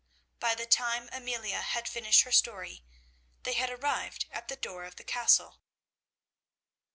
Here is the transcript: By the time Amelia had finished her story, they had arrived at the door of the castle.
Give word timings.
By 0.39 0.55
the 0.55 0.65
time 0.65 1.09
Amelia 1.11 1.61
had 1.61 1.87
finished 1.87 2.21
her 2.23 2.31
story, 2.31 2.83
they 3.43 3.53
had 3.53 3.69
arrived 3.69 4.25
at 4.31 4.47
the 4.47 4.55
door 4.55 4.83
of 4.85 4.95
the 4.95 5.03
castle. 5.03 5.59